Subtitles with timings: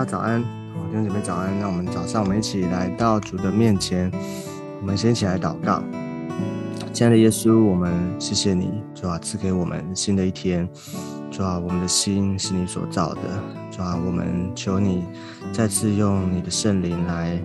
[0.00, 0.42] 家早安，
[0.74, 1.60] 好，弟兄姐妹早安。
[1.60, 4.10] 那我们早上我们一起来到主的面前，
[4.80, 5.82] 我们先起来祷告。
[6.90, 10.66] 亲爱的耶稣，我们谢谢你，主啊，赐给我们新的一天。
[11.30, 13.20] 主啊，我们的心是你所造的。
[13.70, 15.04] 主啊，我们求你
[15.52, 17.38] 再次用你的圣灵来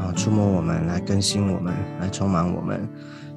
[0.00, 2.88] 啊触摸我们，来更新我们，来充满我们。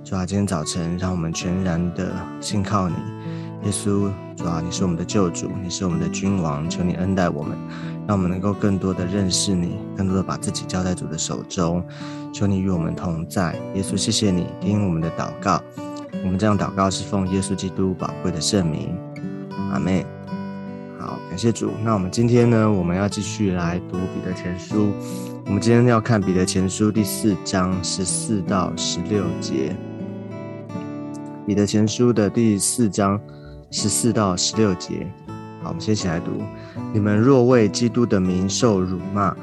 [0.05, 2.96] 主啊，今天早晨让我们全然的信靠你，
[3.66, 4.10] 耶稣。
[4.38, 7.55] 主啊，你是我们的救主，你是我们的君王，求你恩待我们，
[8.08, 11.84] 让我们能够更多的认识你，更多的把自己交在主的手中。
[12.34, 15.62] 求你与我们同在，耶稣，谢谢你听我们的祷告。
[16.24, 18.96] 我们这样祷告是奉耶稣基督宝贵的圣名，
[19.72, 20.04] 阿门。
[21.00, 21.72] 好，感谢主。
[21.84, 24.91] 那我们今天呢，我们要继续来读彼得前书。
[25.46, 29.76] 我们今天要看彼得前书第四章十四到十六节。
[31.46, 33.20] 彼得前书的第四章。
[33.74, 35.07] 十四到十六节，
[35.62, 36.41] 好，我们先起来读。
[36.93, 39.35] 你们若为基督的名受辱骂，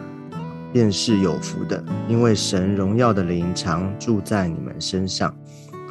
[0.72, 5.34] 便是有福的，因为神荣耀的灵常住在你们身上。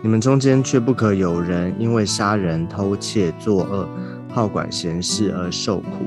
[0.03, 3.89] 你们中间却不可有人因为杀人、偷窃、作恶、
[4.30, 6.05] 好管闲事而受苦。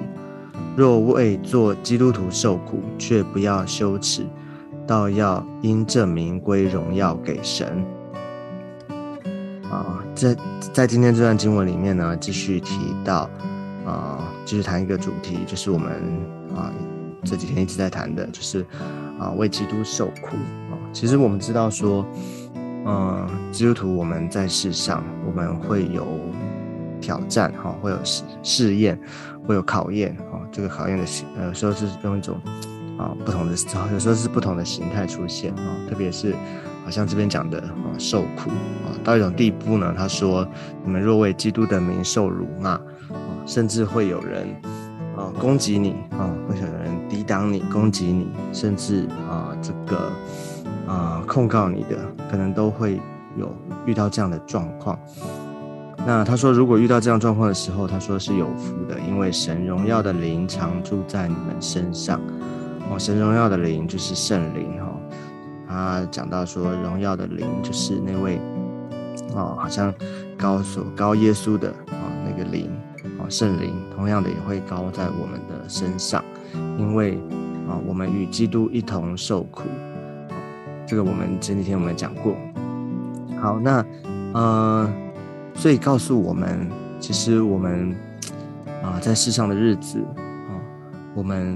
[0.76, 4.24] 若为做基督徒受苦，却不要羞耻，
[4.86, 7.84] 倒要因这名归荣耀给神。
[9.68, 10.36] 啊，在
[10.72, 13.28] 在今天这段经文里面呢，继续提到，
[13.90, 15.90] 啊，继续谈一个主题，就是我们
[16.54, 16.72] 啊
[17.24, 18.64] 这几天一直在谈的，就是
[19.18, 20.36] 啊为基督受苦
[20.70, 20.78] 啊。
[20.92, 22.06] 其实我们知道说，
[22.86, 26.06] 嗯，基督徒我们在世上我们会有
[27.00, 28.96] 挑战哈，会有试试验，
[29.44, 30.38] 会有考验啊。
[30.52, 32.40] 这个考验的形，有时候是用一种
[32.96, 33.56] 啊不同的，
[33.92, 36.32] 有时候是不同的形态出现啊，特别是。
[36.82, 39.94] 好像这边讲的啊，受苦啊，到一种地步呢。
[39.96, 40.48] 他说
[40.82, 42.80] ：“你们若为基督的名受辱骂，
[43.50, 44.46] 甚至会有人
[45.16, 50.12] 啊攻击你啊，会有人抵挡你、攻击你，甚至啊这个
[50.86, 51.96] 啊控告你的，
[52.30, 53.00] 可能都会
[53.36, 53.52] 有
[53.86, 54.96] 遇到这样的状况。
[56.06, 62.20] 那他说，如果遇到这样状况的时候，他说是有福的，因为神荣耀的灵常住在你们身上。
[62.88, 64.92] 哦，神荣耀的灵就是圣灵哈。”
[65.68, 68.38] 他讲到说，荣耀的灵就是那位
[69.34, 69.92] 哦，好像
[70.38, 72.70] 高所高耶稣的啊那个灵
[73.30, 76.22] 圣灵，同样的也会高在我们的身上，
[76.76, 77.14] 因为
[77.68, 79.62] 啊我们与基督一同受苦，
[80.86, 82.34] 这个我们前几天我们讲过。
[83.40, 83.84] 好，那
[84.34, 84.92] 呃，
[85.54, 86.68] 所以告诉我们，
[86.98, 87.94] 其实我们
[88.82, 90.52] 啊在世上的日子啊，
[91.14, 91.54] 我们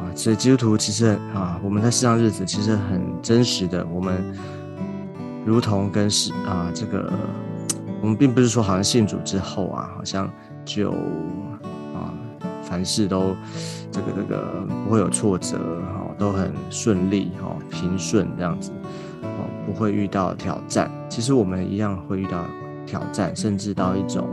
[0.00, 0.10] 啊。
[0.14, 3.86] 所以基督徒其实啊，我们在世上日子其实很真实的。
[3.86, 4.34] 我们
[5.44, 7.12] 如同跟是啊，这个
[8.00, 10.28] 我们并不是说好像信主之后啊，好像
[10.64, 10.90] 就
[11.94, 12.12] 啊
[12.62, 13.34] 凡事都
[13.90, 18.70] 这个这个不会有挫折哈，都很顺利哈，平顺这样子
[19.22, 20.90] 哦，不会遇到挑战。
[21.08, 22.44] 其实我们一样会遇到
[22.86, 24.28] 挑战，甚至到一种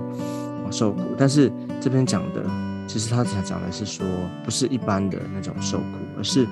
[0.72, 1.01] 受苦。
[1.17, 2.44] 但是这边讲的。
[2.90, 4.03] 其实他讲讲的是说，
[4.44, 5.85] 不是一般的那种受苦，
[6.17, 6.47] 而是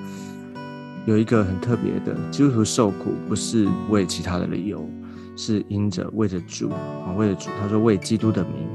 [1.04, 4.88] 有一个很特别的基督徒受苦，不是为其他的理由，
[5.34, 7.50] 是因着为着主啊，为了主。
[7.60, 8.68] 他说为基督的名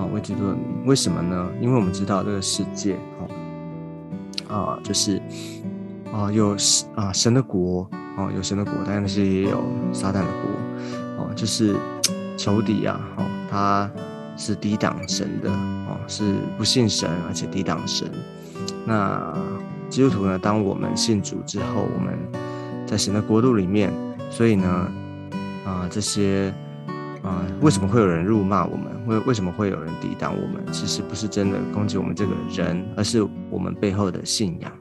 [0.00, 0.86] 啊，为基督的名。
[0.86, 1.48] 为什么呢？
[1.60, 2.96] 因为我们知道这个世界
[4.48, 5.20] 啊啊，就是
[6.12, 6.56] 啊有
[6.94, 9.62] 啊神的国啊，有神的国，当然那些也有
[9.92, 11.76] 撒旦的国啊，就是
[12.38, 13.90] 仇敌啊，哦，他。
[14.36, 18.10] 是抵挡神的哦，是不信神，而且抵挡神。
[18.86, 19.36] 那
[19.90, 20.38] 基督徒呢？
[20.38, 22.16] 当我们信主之后，我们
[22.86, 23.92] 在神的国度里面，
[24.30, 24.66] 所以呢，
[25.66, 26.54] 啊，这些
[27.22, 28.86] 啊，为什么会有人辱骂我们？
[29.06, 30.64] 为为什么会有人抵挡我们？
[30.72, 34.72] 其实不是真的攻击我们这个人，而是我们背后的信仰。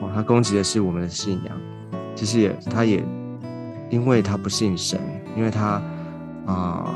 [0.00, 1.56] 哦，他攻击的是我们的信仰。
[2.14, 3.04] 其实也，他也
[3.90, 5.00] 因为他不信神，
[5.36, 5.82] 因为他
[6.46, 6.94] 啊。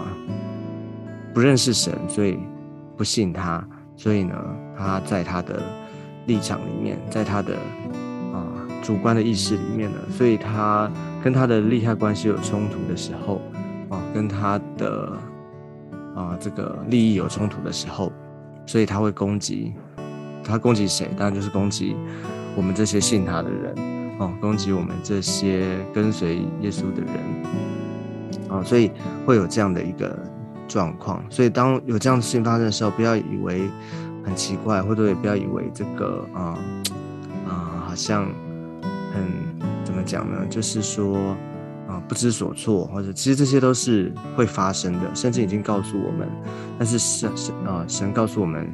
[1.34, 2.38] 不认识神，所以
[2.94, 3.66] 不信他，
[3.96, 4.36] 所以呢，
[4.76, 5.62] 他在他的
[6.26, 7.54] 立场里面，在他的
[8.34, 10.90] 啊主观的意识里面呢，所以他
[11.24, 13.40] 跟他的利害关系有冲突的时候，
[14.14, 15.12] 跟他的
[16.14, 18.12] 啊这个利益有冲突的时候，
[18.66, 19.74] 所以他会攻击，
[20.44, 21.08] 他攻击谁？
[21.16, 21.96] 当然就是攻击
[22.56, 23.74] 我们这些信他的人，
[24.18, 27.14] 哦，攻击我们这些跟随耶稣的人，
[28.48, 28.90] 啊，所以
[29.26, 30.18] 会有这样的一个。
[30.68, 33.68] 状况，所以当有这样的事情发生的时候，不要以为
[34.24, 36.56] 很奇怪，或者也不要以为这个啊
[37.46, 38.24] 啊，好像
[39.12, 39.22] 很
[39.84, 40.46] 怎么讲呢？
[40.48, 41.36] 就是说，
[42.08, 46.28] 不知所措，或者其实这些都是会发生的，甚至已经告诉我们。
[46.78, 48.70] 但是神神啊，神告诉我们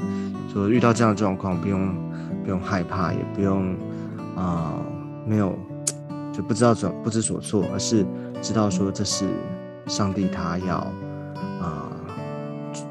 [0.53, 1.95] 说，遇到这样的状况，不用
[2.43, 3.77] 不用害怕，也不用
[4.35, 4.75] 啊
[5.27, 5.57] 没有
[6.33, 8.05] 就不知道怎不知所措，而是
[8.41, 9.27] 知道说这是
[9.87, 10.77] 上帝他要
[11.61, 11.93] 啊，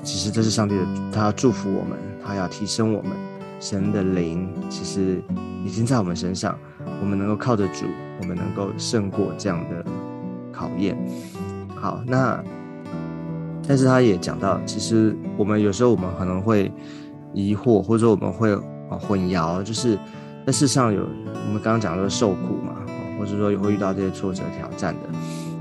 [0.03, 0.81] 其实这是上帝的，
[1.11, 3.11] 他要祝福我们，他要提升我们，
[3.59, 5.21] 神的灵其实
[5.65, 6.57] 已经在我们身上，
[7.01, 7.85] 我们能够靠着主，
[8.21, 9.83] 我们能够胜过这样的
[10.57, 10.97] 考验。
[11.75, 12.43] 好，那。
[13.69, 16.71] 但是他也讲到，其实我们有时候我们可能会
[17.33, 18.55] 疑惑，或者说我们会
[18.89, 19.99] 混淆，就是
[20.45, 22.77] 在世上有我们刚刚讲的受苦嘛，
[23.19, 25.01] 或者说也会遇到这些挫折挑战的，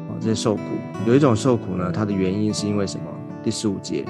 [0.08, 0.60] 哦，这些受苦，
[1.04, 3.06] 有一种受苦呢，它的原因是因为什么？
[3.42, 4.04] 第十五节，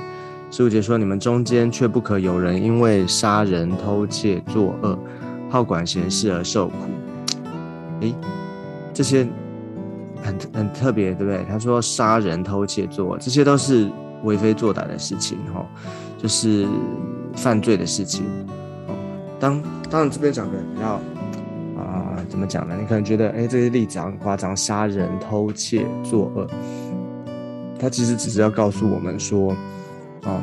[0.50, 4.98] 十五节说，你们中间却不可有人因为杀人、偷窃、作恶、
[5.48, 6.74] 好管闲事而受苦。
[8.02, 8.14] 诶，
[8.92, 9.26] 这些。
[10.26, 11.46] 很很特别，对不对？
[11.48, 13.88] 他说杀人、偷窃、作，这些都是
[14.24, 15.64] 为非作歹的事情，哈，
[16.18, 16.66] 就是
[17.34, 18.24] 犯罪的事情。
[18.88, 18.94] 哦，
[19.38, 21.00] 当当然这边讲的比较
[21.80, 22.76] 啊，怎么讲呢？
[22.78, 26.46] 你可能觉得，哎，这些例子很夸张，杀人、偷窃、作恶，
[27.78, 29.54] 他其实只是要告诉我们说，
[30.24, 30.40] 哦，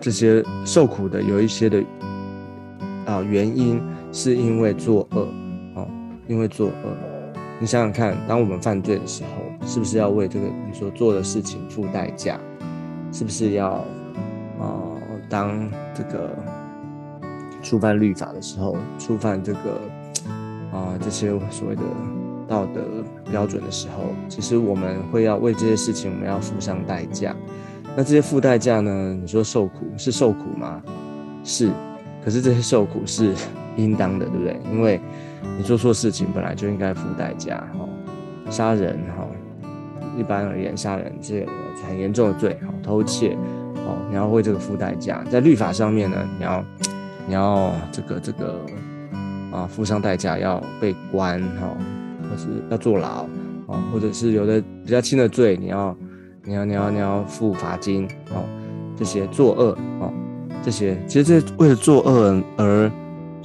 [0.00, 1.82] 这些受苦的有一些的
[3.04, 5.28] 啊原因，是因为作恶，
[5.74, 5.86] 哦，
[6.26, 7.05] 因为作恶。
[7.58, 12.38] 你想想看，当我们犯罪的时候，是不是要为这个你所做的事情付代价？
[13.12, 13.84] 是不是要
[14.60, 14.92] 啊？
[15.28, 16.36] 当这个
[17.62, 19.80] 触犯律法的时候，触犯这个
[20.72, 21.82] 啊这些所谓的
[22.46, 22.82] 道德
[23.30, 27.34] 标准的时候，其实我们会要为这些事情，我们要付上代价。
[27.96, 29.18] 那这些付代价呢？
[29.20, 30.82] 你说受苦是受苦吗？
[31.42, 31.70] 是，
[32.22, 33.34] 可是这些受苦是
[33.76, 34.58] 应当的，对不对？
[34.72, 35.00] 因为
[35.56, 37.88] 你做错事情本来就应该付代价，哈，
[38.50, 39.26] 杀人，哈，
[40.18, 41.52] 一般而言，杀人这个
[41.86, 43.36] 很严重的罪，哈，偷窃，
[43.86, 46.64] 哦，你要为这个付代价，在律法上面呢，你要，
[47.28, 48.60] 你要这个这个，
[49.52, 51.68] 啊，付上代价，要被关，哈，
[52.30, 53.24] 或是要坐牢，
[53.66, 55.96] 哦，或者是有的比较轻的罪，你要，
[56.44, 58.42] 你要，你要，你要付罚金，哦，
[58.96, 60.12] 这些作恶，哦，
[60.62, 62.90] 这些其实这为了作恶而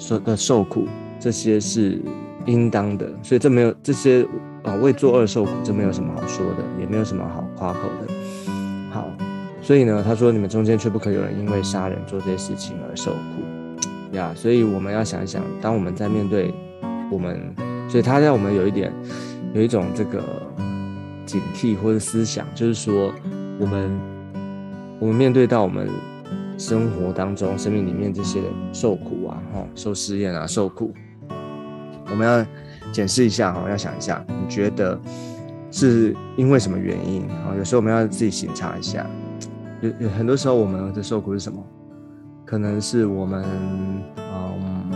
[0.01, 0.87] 受的受苦。
[1.19, 2.01] 这些是
[2.47, 4.25] 应当的，所以这没有这些
[4.63, 8.11] 啊为作恶受苦，这没有什么好说的，也没有什么好夸口的。
[8.89, 9.07] 好，
[9.61, 14.33] 所以呢，他说你们中间却不可有人因为杀人做这些事情而受苦呀。
[14.35, 16.51] 所以我们要想一想，当我们在面对
[17.11, 17.39] 我们，
[17.87, 18.91] 所以他让我们有一点
[19.53, 20.23] 有一种这个
[21.27, 23.13] 警惕或者思想，就是说
[23.59, 23.99] 我们
[24.97, 25.87] 我们面对到我们。
[26.61, 28.39] 生活当中，生命里面这些
[28.71, 30.93] 受苦啊，哈，受试验啊，受苦，
[32.11, 32.45] 我们要
[32.91, 34.99] 检视一下哈，要想一下，你觉得
[35.71, 37.55] 是因为什么原因啊？
[37.57, 39.03] 有时候我们要自己醒察一下，
[39.81, 41.57] 有有很多时候我们的受苦是什么？
[42.45, 43.43] 可能是我们
[44.17, 44.91] 嗯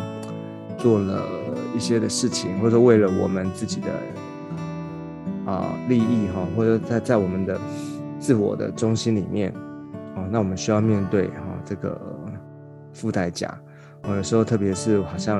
[0.78, 1.24] 做了
[1.76, 7.60] 一些的事情，或者为了我们自己的啊利益哈，或者在在我们的
[8.20, 9.52] 自我的中心里面
[10.16, 11.28] 啊，那我们需要面对。
[11.66, 12.00] 这个
[12.94, 13.54] 付代价，
[14.04, 15.40] 我有时候特别是好像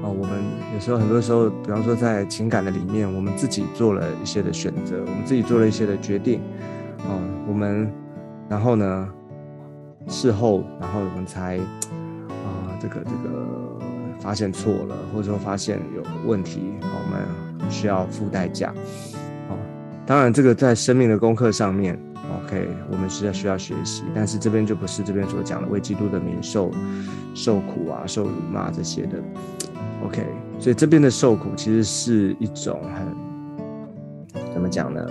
[0.00, 0.42] 啊，我们
[0.74, 6.40] 有时候很多时候，比方说在情感的里面，我们自己做了一些的选择，我们自己做了一些的决定，
[7.00, 7.92] 啊，我们
[8.48, 9.08] 然后呢，
[10.06, 13.44] 事后然后我们才啊，这个这个
[14.20, 18.68] 发现错了，或者说发现有问题，我们需要付代价，
[19.48, 19.52] 啊，
[20.06, 21.98] 当然这个在生命的功课上面。
[22.44, 26.70] OK，我们是要需要学习，但是这边就不是这边所讲的为基督的名受
[27.34, 29.18] 受苦啊、受辱骂这些的。
[30.04, 30.24] OK，
[30.58, 35.04] 所以这边的受苦其实是一种很怎么讲呢？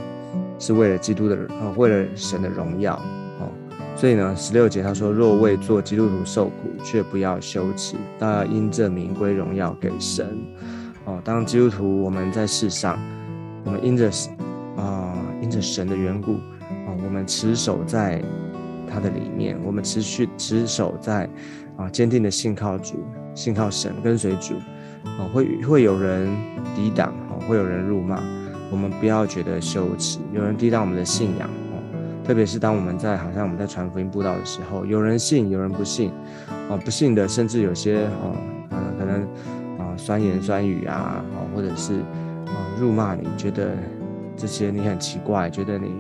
[0.60, 2.96] 是为了基督的呃，为了神的荣耀
[3.40, 3.50] 哦。
[3.96, 10.38] 所以呢，十六节他说：“若为做基督徒受苦，却不要羞耻，倒要因这名归荣耀给神。”
[11.06, 13.00] 哦，当基督徒我们在世上，
[13.64, 14.10] 我们因着
[14.76, 16.38] 啊，因着神的缘故。
[17.04, 18.22] 我们持守在
[18.90, 21.30] 他的里面，我们持续持守在
[21.76, 23.04] 啊，坚定的信靠主，
[23.36, 24.56] 信靠神，跟随主
[25.04, 26.30] 啊，会会有人
[26.76, 28.22] 抵挡啊，会有人辱骂，
[28.72, 30.20] 我们不要觉得羞耻。
[30.34, 31.84] 有人抵挡我们的信仰哦，
[32.24, 36.12] 特别是当我们在好像我们在传福音布道的时候，有人信，有人不信
[36.70, 38.36] 啊，不信的甚至有些哦，
[38.72, 39.22] 嗯，可能
[39.78, 41.96] 啊酸言酸语啊，哦，或者是
[42.46, 43.72] 啊辱骂你，觉得
[44.36, 45.92] 这些你很奇怪，觉得你。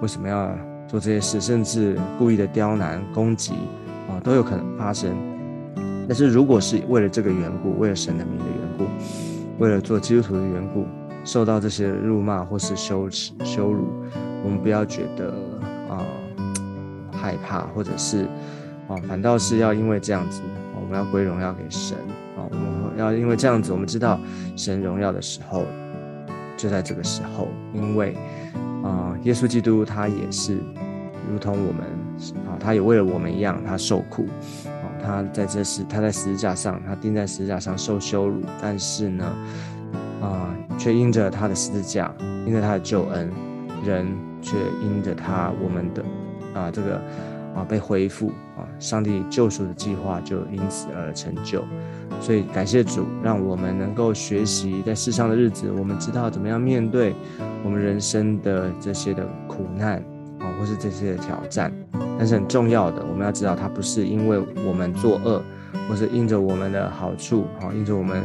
[0.00, 0.50] 为什么要
[0.86, 1.40] 做这些事？
[1.40, 3.52] 甚至故意的刁难、攻击
[4.08, 5.14] 啊，都有可能发生。
[6.08, 8.84] 但是，如果是为了这个缘故，为了神的名的缘故，
[9.58, 10.86] 为了做基督徒的缘故，
[11.24, 13.88] 受到这些辱骂或是羞耻、羞辱，
[14.44, 15.30] 我们不要觉得
[15.90, 16.04] 啊
[17.10, 18.28] 害怕，或者是
[18.86, 20.40] 啊，反倒是要因为这样子，
[20.76, 21.98] 我我们要归荣耀给神
[22.36, 22.46] 啊！
[22.48, 24.20] 我们要因为这样子，我们知道
[24.54, 25.64] 神荣耀的时候
[26.56, 28.16] 就在这个时候，因为，
[29.22, 30.58] 耶稣基督他也是
[31.30, 31.84] 如同我们
[32.46, 34.26] 啊，他也为了我们一样，他受苦
[34.66, 39.24] 啊，他在这时他在十字架上，他钉在十字架上受羞辱，但是呢
[40.20, 42.14] 啊，却因着他的十字架，
[42.46, 43.30] 因着他的救恩，
[43.84, 44.06] 人
[44.40, 46.04] 却因着他我们的
[46.54, 47.00] 啊这个。
[47.56, 48.68] 啊，被恢复啊！
[48.78, 51.64] 上帝救赎的计划就因此而成就，
[52.20, 57.14] 所以感谢主，让我们能够学习在世上的日子，我们知道怎么样面对
[57.64, 59.96] 我们人生的这些的苦难
[60.38, 61.72] 啊，或是这些的挑战。
[62.18, 65.42] 但是很重要的，我们要知道，它不是因为我们作恶，
[65.88, 68.22] 或是因着我们的好处啊，因着我们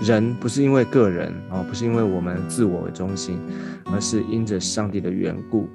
[0.00, 3.38] 人，不是因为个人啊，不是因为我们自我为中心，
[3.86, 5.66] 而是因着上帝的缘故。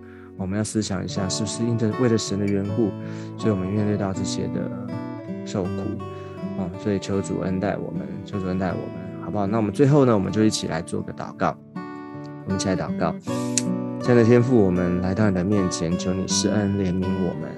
[0.41, 2.89] 我们要思想一下，是不是因着为了神的缘故，
[3.37, 4.59] 所以我们面对到这些的
[5.45, 5.69] 受苦
[6.57, 6.65] 啊？
[6.83, 9.45] 所以求主恩待我们，求主恩待我们，好不好？
[9.45, 11.55] 那我们最后呢，我们就一起来做个祷告。
[11.75, 13.13] 我们一起来祷告，
[14.01, 17.51] 亲爱的天父，我们来到你的面前，求你施恩怜悯我们。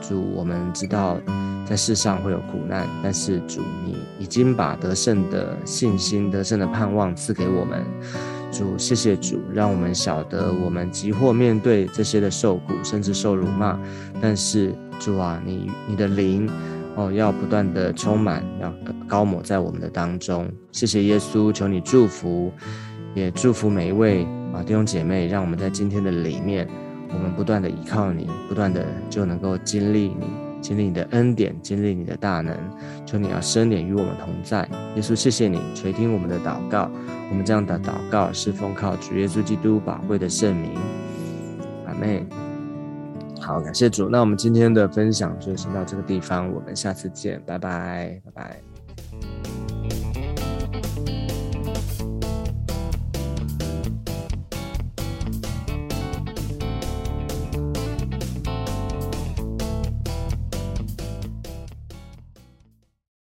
[0.00, 1.18] 主，我们知道
[1.66, 7.84] 在世上会有苦难，但是主，你已经把得胜的信心、得胜的盼望赐给我们。
[8.50, 13.78] 主，谢谢主，让我们晓得我们即或面对这些的受苦，甚至受辱骂，
[14.20, 16.48] 但是主啊，你你的灵
[16.96, 18.72] 哦，要不断的充满，要
[19.06, 20.50] 高抹在我们的当中。
[20.72, 22.52] 谢谢耶稣，求你祝福，
[23.14, 26.68] 也祝福每一位啊弟兄姐妹，让我们在今天的里面，
[27.12, 30.47] 我们不断的依靠你，不断的就能够经历你。
[30.68, 32.54] 经历你的恩典，经历你的大能，
[33.06, 34.68] 求你要伸脸与我们同在。
[34.96, 36.90] 耶稣，谢谢你垂听我们的祷告。
[37.30, 40.72] 我们这样的祷告是奉靠主耶稣基督宝贵的圣名。
[41.86, 42.22] 阿妹，
[43.40, 44.10] 好，感谢主。
[44.10, 48.77] 那我们今天的分享就先到这个地方，我们下次见，拜拜，拜拜。